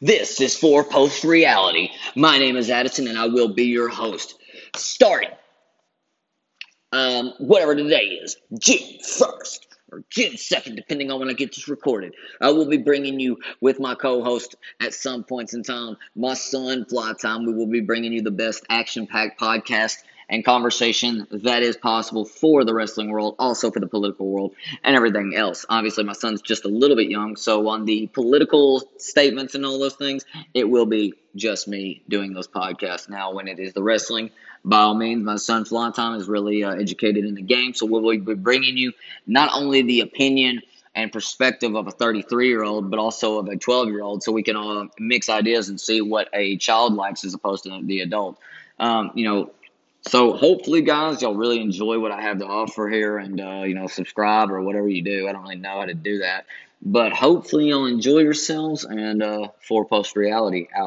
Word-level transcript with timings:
This 0.00 0.40
is 0.40 0.56
for 0.56 0.84
Post 0.84 1.24
Reality. 1.24 1.90
My 2.16 2.38
name 2.38 2.56
is 2.56 2.70
Addison, 2.70 3.08
and 3.08 3.18
I 3.18 3.26
will 3.26 3.48
be 3.48 3.64
your 3.64 3.88
host. 3.88 4.38
Starting, 4.76 5.30
um, 6.92 7.32
whatever 7.38 7.74
today 7.74 8.04
is, 8.22 8.36
June 8.58 8.98
1st 9.02 9.66
or 9.90 10.02
June 10.08 10.32
2nd, 10.32 10.76
depending 10.76 11.10
on 11.10 11.20
when 11.20 11.28
I 11.28 11.34
get 11.34 11.54
this 11.54 11.68
recorded. 11.68 12.14
I 12.40 12.50
will 12.50 12.66
be 12.66 12.78
bringing 12.78 13.20
you 13.20 13.38
with 13.60 13.78
my 13.78 13.94
co 13.94 14.22
host 14.22 14.56
at 14.80 14.94
some 14.94 15.24
points 15.24 15.54
in 15.54 15.62
time, 15.62 15.96
my 16.16 16.34
son, 16.34 16.86
Fly 16.86 17.12
Time. 17.20 17.44
We 17.44 17.52
will 17.52 17.66
be 17.66 17.80
bringing 17.80 18.12
you 18.12 18.22
the 18.22 18.30
best 18.30 18.64
action 18.70 19.06
packed 19.06 19.38
podcast 19.40 19.98
and 20.28 20.44
conversation 20.44 21.26
that 21.30 21.62
is 21.62 21.76
possible 21.76 22.24
for 22.24 22.64
the 22.64 22.74
wrestling 22.74 23.10
world, 23.10 23.36
also 23.38 23.70
for 23.70 23.80
the 23.80 23.86
political 23.86 24.28
world, 24.28 24.54
and 24.82 24.96
everything 24.96 25.34
else. 25.36 25.66
Obviously, 25.68 26.04
my 26.04 26.12
son's 26.12 26.42
just 26.42 26.64
a 26.64 26.68
little 26.68 26.96
bit 26.96 27.10
young, 27.10 27.36
so 27.36 27.68
on 27.68 27.84
the 27.84 28.06
political 28.08 28.82
statements 28.98 29.54
and 29.54 29.64
all 29.64 29.78
those 29.78 29.94
things, 29.94 30.24
it 30.54 30.68
will 30.68 30.86
be 30.86 31.14
just 31.34 31.68
me 31.68 32.02
doing 32.08 32.32
those 32.32 32.48
podcasts. 32.48 33.08
Now, 33.08 33.32
when 33.32 33.48
it 33.48 33.58
is 33.58 33.72
the 33.72 33.82
wrestling, 33.82 34.30
by 34.64 34.78
all 34.78 34.94
means, 34.94 35.24
my 35.24 35.36
son 35.36 35.64
Time 35.64 36.14
is 36.14 36.28
really 36.28 36.62
uh, 36.62 36.72
educated 36.74 37.24
in 37.24 37.34
the 37.34 37.42
game, 37.42 37.74
so 37.74 37.86
we'll 37.86 38.18
be 38.18 38.34
bringing 38.34 38.76
you 38.76 38.92
not 39.26 39.50
only 39.54 39.82
the 39.82 40.00
opinion 40.00 40.62
and 40.94 41.10
perspective 41.10 41.74
of 41.74 41.86
a 41.86 41.90
33 41.90 42.48
year 42.48 42.62
old, 42.62 42.90
but 42.90 42.98
also 42.98 43.38
of 43.38 43.48
a 43.48 43.56
12 43.56 43.88
year 43.88 44.02
old, 44.02 44.22
so 44.22 44.30
we 44.30 44.42
can 44.42 44.56
all 44.56 44.88
mix 44.98 45.28
ideas 45.28 45.68
and 45.68 45.80
see 45.80 46.00
what 46.00 46.28
a 46.32 46.56
child 46.58 46.94
likes 46.94 47.24
as 47.24 47.34
opposed 47.34 47.64
to 47.64 47.80
the 47.82 48.00
adult. 48.00 48.38
Um, 48.78 49.12
you 49.14 49.24
know, 49.24 49.52
so 50.02 50.32
hopefully, 50.32 50.82
guys, 50.82 51.22
y'all 51.22 51.34
really 51.34 51.60
enjoy 51.60 51.98
what 51.98 52.10
I 52.10 52.20
have 52.20 52.38
to 52.38 52.46
offer 52.46 52.88
here, 52.88 53.18
and 53.18 53.40
uh, 53.40 53.62
you 53.62 53.74
know, 53.74 53.86
subscribe 53.86 54.50
or 54.50 54.60
whatever 54.60 54.88
you 54.88 55.02
do. 55.02 55.28
I 55.28 55.32
don't 55.32 55.42
really 55.42 55.56
know 55.56 55.80
how 55.80 55.86
to 55.86 55.94
do 55.94 56.18
that, 56.18 56.46
but 56.80 57.12
hopefully, 57.12 57.68
you'll 57.68 57.86
enjoy 57.86 58.18
yourselves. 58.18 58.84
And 58.84 59.22
uh, 59.22 59.48
for 59.60 59.84
post 59.84 60.16
reality 60.16 60.68
out. 60.74 60.80